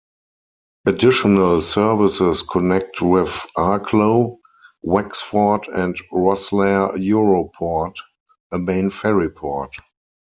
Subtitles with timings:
[0.87, 4.37] Additional services connect with Arklow,
[4.81, 7.97] Wexford and Rosslare Europort,
[8.51, 9.75] a main ferry port.